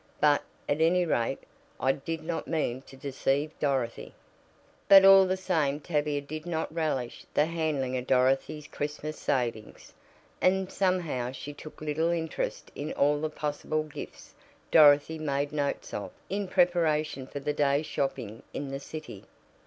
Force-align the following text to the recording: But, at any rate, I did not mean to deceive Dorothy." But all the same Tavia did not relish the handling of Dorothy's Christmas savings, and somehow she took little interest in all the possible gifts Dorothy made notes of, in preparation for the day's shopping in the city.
But, 0.19 0.41
at 0.67 0.81
any 0.81 1.05
rate, 1.05 1.43
I 1.79 1.91
did 1.91 2.23
not 2.23 2.47
mean 2.47 2.81
to 2.87 2.97
deceive 2.97 3.51
Dorothy." 3.59 4.15
But 4.87 5.05
all 5.05 5.27
the 5.27 5.37
same 5.37 5.79
Tavia 5.79 6.21
did 6.21 6.47
not 6.47 6.73
relish 6.73 7.23
the 7.35 7.45
handling 7.45 7.95
of 7.95 8.07
Dorothy's 8.07 8.65
Christmas 8.65 9.19
savings, 9.19 9.93
and 10.41 10.71
somehow 10.71 11.31
she 11.33 11.53
took 11.53 11.81
little 11.81 12.09
interest 12.09 12.71
in 12.73 12.93
all 12.93 13.21
the 13.21 13.29
possible 13.29 13.83
gifts 13.83 14.33
Dorothy 14.71 15.19
made 15.19 15.51
notes 15.51 15.93
of, 15.93 16.09
in 16.31 16.47
preparation 16.47 17.27
for 17.27 17.39
the 17.39 17.53
day's 17.53 17.85
shopping 17.85 18.41
in 18.55 18.71
the 18.71 18.79
city. 18.79 19.25